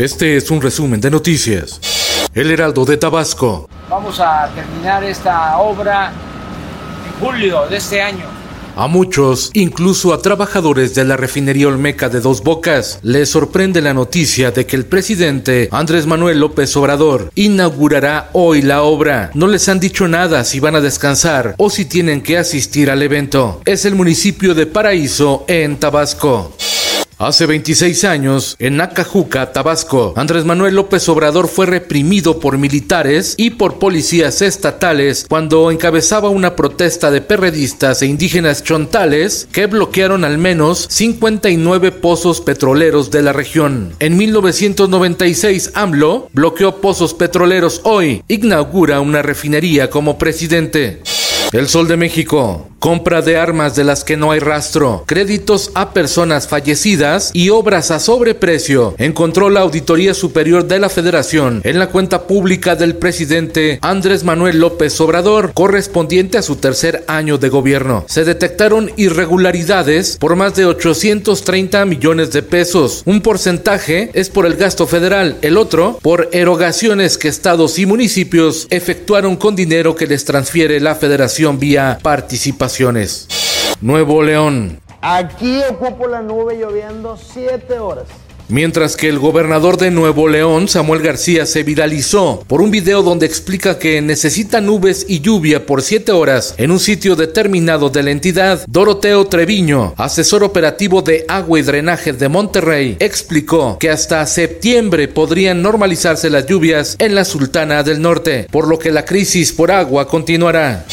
Este 0.00 0.38
es 0.38 0.50
un 0.50 0.62
resumen 0.62 0.98
de 0.98 1.10
noticias. 1.10 1.78
El 2.32 2.50
Heraldo 2.50 2.86
de 2.86 2.96
Tabasco. 2.96 3.68
Vamos 3.90 4.18
a 4.18 4.48
terminar 4.54 5.04
esta 5.04 5.58
obra 5.58 6.10
en 7.06 7.20
julio 7.20 7.66
de 7.68 7.76
este 7.76 8.00
año. 8.00 8.24
A 8.76 8.86
muchos, 8.86 9.50
incluso 9.52 10.14
a 10.14 10.22
trabajadores 10.22 10.94
de 10.94 11.04
la 11.04 11.18
refinería 11.18 11.68
Olmeca 11.68 12.08
de 12.08 12.20
Dos 12.20 12.42
Bocas, 12.42 12.98
les 13.02 13.28
sorprende 13.28 13.82
la 13.82 13.92
noticia 13.92 14.52
de 14.52 14.64
que 14.64 14.76
el 14.76 14.86
presidente 14.86 15.68
Andrés 15.70 16.06
Manuel 16.06 16.40
López 16.40 16.74
Obrador 16.78 17.30
inaugurará 17.34 18.30
hoy 18.32 18.62
la 18.62 18.80
obra. 18.80 19.30
No 19.34 19.48
les 19.48 19.68
han 19.68 19.80
dicho 19.80 20.08
nada 20.08 20.44
si 20.44 20.60
van 20.60 20.76
a 20.76 20.80
descansar 20.80 21.56
o 21.58 21.68
si 21.68 21.84
tienen 21.84 22.22
que 22.22 22.38
asistir 22.38 22.90
al 22.90 23.02
evento. 23.02 23.60
Es 23.66 23.84
el 23.84 23.96
municipio 23.96 24.54
de 24.54 24.64
Paraíso 24.64 25.44
en 25.46 25.76
Tabasco. 25.76 26.54
Hace 27.20 27.44
26 27.44 28.04
años, 28.04 28.56
en 28.58 28.78
Nacajuca, 28.78 29.52
Tabasco, 29.52 30.14
Andrés 30.16 30.46
Manuel 30.46 30.76
López 30.76 31.06
Obrador 31.10 31.48
fue 31.48 31.66
reprimido 31.66 32.40
por 32.40 32.56
militares 32.56 33.34
y 33.36 33.50
por 33.50 33.78
policías 33.78 34.40
estatales 34.40 35.26
cuando 35.28 35.70
encabezaba 35.70 36.30
una 36.30 36.56
protesta 36.56 37.10
de 37.10 37.20
perredistas 37.20 38.00
e 38.00 38.06
indígenas 38.06 38.64
chontales 38.64 39.46
que 39.52 39.66
bloquearon 39.66 40.24
al 40.24 40.38
menos 40.38 40.86
59 40.88 41.92
pozos 41.92 42.40
petroleros 42.40 43.10
de 43.10 43.20
la 43.20 43.34
región. 43.34 43.92
En 43.98 44.16
1996, 44.16 45.72
AMLO 45.74 46.30
bloqueó 46.32 46.80
pozos 46.80 47.12
petroleros. 47.12 47.82
Hoy 47.84 48.24
inaugura 48.28 49.00
una 49.00 49.20
refinería 49.20 49.90
como 49.90 50.16
presidente. 50.16 51.02
El 51.52 51.68
Sol 51.68 51.88
de 51.88 51.96
México. 51.96 52.68
Compra 52.78 53.20
de 53.20 53.36
armas 53.36 53.76
de 53.76 53.84
las 53.84 54.04
que 54.04 54.16
no 54.16 54.30
hay 54.30 54.38
rastro, 54.40 55.04
créditos 55.06 55.70
a 55.74 55.92
personas 55.92 56.48
fallecidas 56.48 57.30
y 57.34 57.50
obras 57.50 57.90
a 57.90 57.98
sobreprecio. 57.98 58.94
Encontró 58.96 59.50
la 59.50 59.60
Auditoría 59.60 60.14
Superior 60.14 60.66
de 60.66 60.78
la 60.78 60.88
Federación 60.88 61.60
en 61.64 61.78
la 61.78 61.88
cuenta 61.88 62.26
pública 62.26 62.76
del 62.76 62.96
presidente 62.96 63.78
Andrés 63.82 64.24
Manuel 64.24 64.60
López 64.60 64.98
Obrador, 64.98 65.52
correspondiente 65.52 66.38
a 66.38 66.42
su 66.42 66.56
tercer 66.56 67.04
año 67.06 67.36
de 67.36 67.50
gobierno. 67.50 68.06
Se 68.08 68.24
detectaron 68.24 68.90
irregularidades 68.96 70.16
por 70.16 70.36
más 70.36 70.54
de 70.54 70.64
830 70.64 71.84
millones 71.84 72.32
de 72.32 72.42
pesos. 72.42 73.02
Un 73.04 73.20
porcentaje 73.20 74.10
es 74.14 74.30
por 74.30 74.46
el 74.46 74.56
gasto 74.56 74.86
federal, 74.86 75.36
el 75.42 75.58
otro 75.58 75.98
por 76.00 76.30
erogaciones 76.32 77.18
que 77.18 77.28
estados 77.28 77.78
y 77.78 77.84
municipios 77.84 78.68
efectuaron 78.70 79.36
con 79.36 79.54
dinero 79.54 79.96
que 79.96 80.06
les 80.06 80.24
transfiere 80.24 80.80
la 80.80 80.94
Federación 80.94 81.39
vía 81.58 81.98
participaciones. 82.02 83.26
Nuevo 83.80 84.22
León. 84.22 84.80
Aquí 85.00 85.60
ocupo 85.70 86.06
la 86.06 86.20
nube 86.20 86.58
lloviendo 86.58 87.16
7 87.16 87.78
horas. 87.78 88.06
Mientras 88.50 88.96
que 88.96 89.08
el 89.08 89.20
gobernador 89.20 89.76
de 89.76 89.92
Nuevo 89.92 90.26
León, 90.26 90.66
Samuel 90.66 91.02
García, 91.02 91.46
se 91.46 91.62
viralizó 91.62 92.42
por 92.48 92.60
un 92.60 92.72
video 92.72 93.04
donde 93.04 93.24
explica 93.24 93.78
que 93.78 94.02
necesita 94.02 94.60
nubes 94.60 95.06
y 95.08 95.20
lluvia 95.20 95.66
por 95.66 95.82
7 95.82 96.10
horas 96.10 96.56
en 96.58 96.72
un 96.72 96.80
sitio 96.80 97.14
determinado 97.14 97.90
de 97.90 98.02
la 98.02 98.10
entidad, 98.10 98.64
Doroteo 98.66 99.28
Treviño, 99.28 99.94
asesor 99.96 100.42
operativo 100.42 101.00
de 101.00 101.24
agua 101.28 101.60
y 101.60 101.62
drenaje 101.62 102.12
de 102.12 102.28
Monterrey, 102.28 102.96
explicó 102.98 103.78
que 103.78 103.88
hasta 103.88 104.26
septiembre 104.26 105.06
podrían 105.06 105.62
normalizarse 105.62 106.28
las 106.28 106.46
lluvias 106.46 106.96
en 106.98 107.14
la 107.14 107.24
Sultana 107.24 107.84
del 107.84 108.02
Norte, 108.02 108.48
por 108.50 108.66
lo 108.66 108.80
que 108.80 108.90
la 108.90 109.04
crisis 109.04 109.52
por 109.52 109.70
agua 109.70 110.08
continuará. 110.08 110.84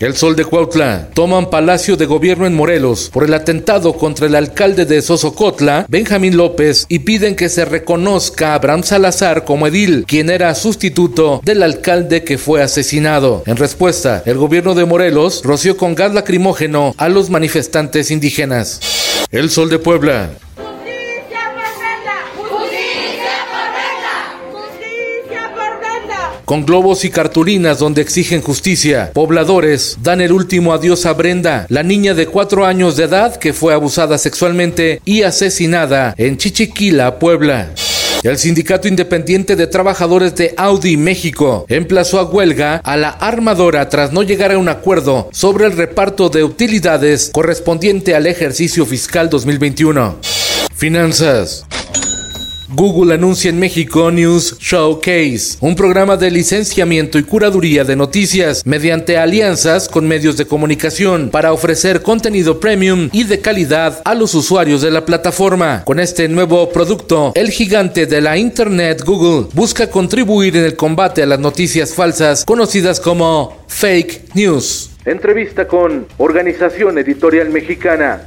El 0.00 0.16
Sol 0.16 0.34
de 0.34 0.44
Cuautla 0.44 1.08
toman 1.14 1.50
Palacio 1.50 1.96
de 1.96 2.06
Gobierno 2.06 2.46
en 2.46 2.54
Morelos 2.54 3.10
por 3.12 3.22
el 3.24 3.32
atentado 3.32 3.92
contra 3.94 4.26
el 4.26 4.34
alcalde 4.34 4.86
de 4.86 5.00
Sosocotla, 5.00 5.86
Benjamín 5.88 6.36
López, 6.36 6.84
y 6.88 7.00
piden 7.00 7.36
que 7.36 7.48
se 7.48 7.64
reconozca 7.64 8.50
a 8.50 8.54
Abraham 8.56 8.82
Salazar 8.82 9.44
como 9.44 9.68
edil, 9.68 10.04
quien 10.06 10.30
era 10.30 10.54
sustituto 10.56 11.40
del 11.44 11.62
alcalde 11.62 12.24
que 12.24 12.38
fue 12.38 12.60
asesinado. 12.60 13.44
En 13.46 13.56
respuesta, 13.56 14.22
el 14.26 14.36
gobierno 14.36 14.74
de 14.74 14.84
Morelos 14.84 15.42
roció 15.44 15.76
con 15.76 15.94
gas 15.94 16.12
lacrimógeno 16.12 16.94
a 16.98 17.08
los 17.08 17.30
manifestantes 17.30 18.10
indígenas. 18.10 18.80
El 19.30 19.50
Sol 19.50 19.70
de 19.70 19.78
Puebla 19.78 20.30
con 26.44 26.64
globos 26.66 27.04
y 27.04 27.10
cartulinas 27.10 27.78
donde 27.78 28.02
exigen 28.02 28.42
justicia. 28.42 29.10
Pobladores 29.12 29.98
dan 30.02 30.20
el 30.20 30.32
último 30.32 30.72
adiós 30.72 31.06
a 31.06 31.12
Brenda, 31.12 31.66
la 31.68 31.82
niña 31.82 32.14
de 32.14 32.26
cuatro 32.26 32.66
años 32.66 32.96
de 32.96 33.04
edad 33.04 33.36
que 33.36 33.52
fue 33.52 33.74
abusada 33.74 34.18
sexualmente 34.18 35.00
y 35.04 35.22
asesinada 35.22 36.14
en 36.16 36.36
Chichiquila, 36.36 37.18
Puebla. 37.18 37.70
El 38.24 38.38
Sindicato 38.38 38.88
Independiente 38.88 39.54
de 39.54 39.66
Trabajadores 39.66 40.34
de 40.34 40.54
Audi 40.56 40.96
México 40.96 41.66
emplazó 41.68 42.18
a 42.18 42.24
huelga 42.24 42.76
a 42.82 42.96
la 42.96 43.10
armadora 43.10 43.86
tras 43.90 44.12
no 44.12 44.22
llegar 44.22 44.50
a 44.50 44.56
un 44.56 44.70
acuerdo 44.70 45.28
sobre 45.30 45.66
el 45.66 45.76
reparto 45.76 46.30
de 46.30 46.42
utilidades 46.42 47.30
correspondiente 47.34 48.14
al 48.14 48.26
ejercicio 48.26 48.86
fiscal 48.86 49.28
2021. 49.28 50.16
Finanzas. 50.74 51.66
Google 52.74 53.14
anuncia 53.14 53.50
en 53.50 53.58
México 53.60 54.10
News 54.10 54.58
Showcase, 54.58 55.58
un 55.60 55.76
programa 55.76 56.16
de 56.16 56.28
licenciamiento 56.30 57.18
y 57.18 57.22
curaduría 57.22 57.84
de 57.84 57.94
noticias 57.94 58.66
mediante 58.66 59.16
alianzas 59.16 59.88
con 59.88 60.08
medios 60.08 60.36
de 60.36 60.46
comunicación 60.46 61.30
para 61.30 61.52
ofrecer 61.52 62.02
contenido 62.02 62.58
premium 62.58 63.10
y 63.12 63.24
de 63.24 63.40
calidad 63.40 64.02
a 64.04 64.14
los 64.16 64.34
usuarios 64.34 64.82
de 64.82 64.90
la 64.90 65.04
plataforma. 65.04 65.84
Con 65.84 66.00
este 66.00 66.28
nuevo 66.28 66.68
producto, 66.70 67.30
el 67.36 67.50
gigante 67.50 68.06
de 68.06 68.20
la 68.20 68.36
Internet 68.36 69.02
Google 69.04 69.48
busca 69.52 69.88
contribuir 69.88 70.56
en 70.56 70.64
el 70.64 70.74
combate 70.74 71.22
a 71.22 71.26
las 71.26 71.38
noticias 71.38 71.94
falsas 71.94 72.44
conocidas 72.44 72.98
como 72.98 73.64
fake 73.68 74.34
news. 74.34 74.90
Entrevista 75.04 75.68
con 75.68 76.08
Organización 76.16 76.98
Editorial 76.98 77.50
Mexicana. 77.50 78.22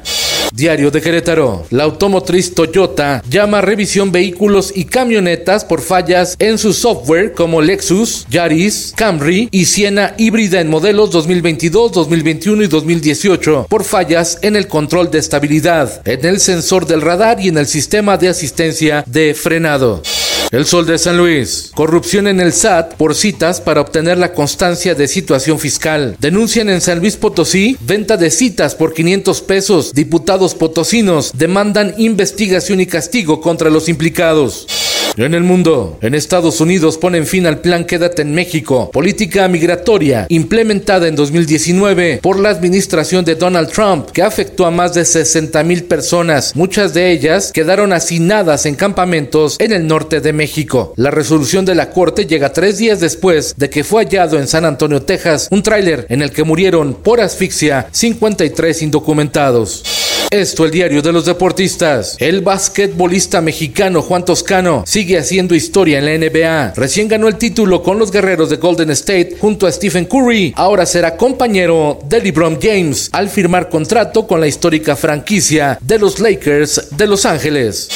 Diario 0.58 0.90
de 0.90 1.02
Querétaro. 1.02 1.68
La 1.70 1.84
automotriz 1.84 2.56
Toyota 2.56 3.22
llama 3.30 3.62
revisión 3.62 4.12
vehículos 4.12 4.74
y 4.74 4.86
camionetas 4.86 5.64
por 5.64 5.82
fallas 5.82 6.36
en 6.40 6.58
su 6.58 6.74
software 6.74 7.34
como 7.34 7.62
Lexus, 7.62 8.26
Yaris, 8.32 8.92
Camry 8.96 9.50
y 9.52 9.66
Siena 9.66 10.16
híbrida 10.18 10.60
en 10.60 10.72
modelos 10.72 11.12
2022, 11.12 11.92
2021 11.92 12.64
y 12.64 12.68
2018 12.68 13.68
por 13.70 13.84
fallas 13.84 14.40
en 14.42 14.56
el 14.56 14.68
control 14.68 15.12
de 15.12 15.20
estabilidad, 15.20 16.02
en 16.06 16.26
el 16.26 16.40
sensor 16.40 16.88
del 16.88 17.02
radar 17.02 17.40
y 17.40 17.50
en 17.50 17.60
el 17.60 17.68
sistema 17.68 18.18
de 18.18 18.30
asistencia 18.30 19.04
de 19.06 19.36
frenado. 19.36 20.02
El 20.50 20.66
Sol 20.66 20.86
de 20.86 20.98
San 20.98 21.18
Luis. 21.18 21.72
Corrupción 21.76 22.26
en 22.26 22.40
el 22.40 22.54
SAT 22.54 22.94
por 22.94 23.16
citas 23.16 23.60
para 23.60 23.82
obtener 23.82 24.18
la 24.18 24.32
constancia 24.32 24.96
de 24.96 25.10
situación 25.10 25.60
fiscal. 25.60 26.16
Denuncian 26.20 26.70
en 26.70 26.80
San 26.80 27.00
Luis 27.00 27.18
Potosí 27.18 27.76
venta 27.82 28.16
de 28.16 28.32
citas 28.32 28.74
por 28.74 28.94
500 28.94 29.42
pesos. 29.42 29.92
Diputados 29.94 30.56
potosinos 30.56 31.32
demandan 31.34 31.96
investigación 31.98 32.80
y 32.80 32.86
castigo 32.86 33.42
contra 33.42 33.70
los 33.70 33.90
implicados. 33.90 34.87
En 35.18 35.34
el 35.34 35.42
mundo, 35.42 35.98
en 36.04 36.14
Estados 36.14 36.62
Unidos 36.62 37.00
ponen 37.00 37.26
fin 37.26 37.48
al 37.48 37.60
plan 37.60 37.86
Quédate 37.86 38.22
en 38.22 38.36
México, 38.36 38.92
política 38.92 39.48
migratoria 39.48 40.28
implementada 40.30 41.08
en 41.08 41.16
2019 41.16 42.20
por 42.22 42.40
la 42.40 42.50
administración 42.50 43.26
de 43.26 43.34
Donald 43.34 43.72
Trump, 43.72 44.12
que 44.12 44.22
afectó 44.22 44.68
a 44.68 44.72
más 44.72 44.94
de 44.94 45.06
60 45.06 45.64
mil 45.64 45.86
personas. 45.86 46.56
Muchas 46.56 46.94
de 46.94 47.10
ellas 47.12 47.52
quedaron 47.52 47.94
hacinadas 47.94 48.68
en 48.68 48.76
campamentos 48.76 49.56
en 49.58 49.72
el 49.72 49.88
norte 49.88 50.22
de 50.22 50.34
México. 50.34 50.94
La 50.98 51.10
resolución 51.10 51.66
de 51.66 51.74
la 51.74 51.90
corte 51.90 52.28
llega 52.28 52.54
tres 52.54 52.78
días 52.78 53.00
después 53.00 53.56
de 53.58 53.72
que 53.72 53.84
fue 53.84 54.06
hallado 54.06 54.38
en 54.38 54.48
San 54.48 54.66
Antonio, 54.66 55.02
Texas, 55.02 55.48
un 55.50 55.64
tráiler 55.64 56.06
en 56.10 56.22
el 56.22 56.30
que 56.30 56.44
murieron 56.44 56.94
por 56.94 57.22
asfixia 57.22 57.88
53 57.92 58.84
indocumentados. 58.84 60.07
Esto 60.30 60.66
el 60.66 60.72
diario 60.72 61.02
de 61.02 61.14
los 61.14 61.24
deportistas. 61.24 62.18
El 62.20 62.42
basquetbolista 62.42 63.40
mexicano 63.40 64.02
Juan 64.02 64.26
Toscano 64.26 64.84
sigue 64.86 65.18
haciendo 65.18 65.56
historia 65.56 66.00
en 66.00 66.06
la 66.06 66.18
NBA. 66.18 66.74
Recién 66.76 67.08
ganó 67.08 67.30
el 67.30 67.38
título 67.38 67.82
con 67.82 67.98
los 67.98 68.12
guerreros 68.12 68.50
de 68.50 68.58
Golden 68.58 68.90
State 68.90 69.38
junto 69.40 69.66
a 69.66 69.72
Stephen 69.72 70.04
Curry. 70.04 70.54
Ahora 70.58 70.86
será 70.86 71.16
compañero 71.16 72.00
de 72.10 72.20
LeBron 72.20 72.60
James 72.62 73.10
al 73.14 73.30
firmar 73.30 73.70
contrato 73.70 74.28
con 74.28 74.42
la 74.42 74.48
histórica 74.48 74.98
franquicia 74.98 75.78
de 75.80 75.98
los 75.98 76.20
Lakers 76.20 76.90
de 76.98 77.08
Los 77.08 77.26
Ángeles. 77.26 77.88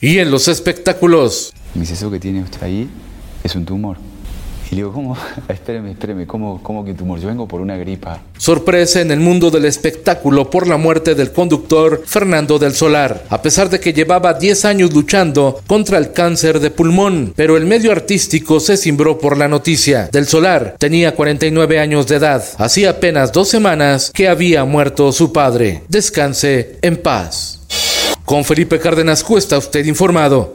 Y 0.00 0.18
en 0.18 0.30
los 0.30 0.46
espectáculos. 0.46 1.52
Me 1.74 1.80
dice, 1.80 1.94
eso 1.94 2.08
que 2.08 2.20
tiene 2.20 2.44
usted 2.44 2.62
ahí 2.62 2.88
es 3.42 3.56
un 3.56 3.64
tumor. 3.64 4.09
Y 4.70 4.76
le 4.76 4.82
digo, 4.82 4.92
¿cómo? 4.92 5.16
espéreme, 5.48 5.90
espéreme, 5.90 6.26
¿cómo, 6.26 6.62
¿cómo 6.62 6.84
que 6.84 6.94
tumor? 6.94 7.18
Yo 7.18 7.28
vengo 7.28 7.48
por 7.48 7.60
una 7.60 7.76
gripa. 7.76 8.22
Sorpresa 8.38 9.00
en 9.00 9.10
el 9.10 9.18
mundo 9.18 9.50
del 9.50 9.64
espectáculo 9.64 10.48
por 10.48 10.68
la 10.68 10.76
muerte 10.76 11.14
del 11.14 11.32
conductor 11.32 12.02
Fernando 12.06 12.58
del 12.58 12.74
Solar, 12.74 13.24
a 13.30 13.42
pesar 13.42 13.68
de 13.68 13.80
que 13.80 13.92
llevaba 13.92 14.34
10 14.34 14.64
años 14.64 14.94
luchando 14.94 15.60
contra 15.66 15.98
el 15.98 16.12
cáncer 16.12 16.60
de 16.60 16.70
pulmón, 16.70 17.32
pero 17.34 17.56
el 17.56 17.66
medio 17.66 17.90
artístico 17.90 18.60
se 18.60 18.76
cimbró 18.76 19.18
por 19.18 19.36
la 19.36 19.48
noticia. 19.48 20.08
Del 20.12 20.26
Solar 20.26 20.76
tenía 20.78 21.14
49 21.16 21.80
años 21.80 22.06
de 22.06 22.16
edad, 22.16 22.44
hacía 22.58 22.90
apenas 22.90 23.32
dos 23.32 23.48
semanas 23.48 24.12
que 24.14 24.28
había 24.28 24.64
muerto 24.64 25.10
su 25.10 25.32
padre. 25.32 25.82
Descanse 25.88 26.78
en 26.82 26.96
paz. 26.96 27.60
Con 28.24 28.44
Felipe 28.44 28.78
Cárdenas 28.78 29.24
Cuesta, 29.24 29.58
usted 29.58 29.84
informado. 29.86 30.54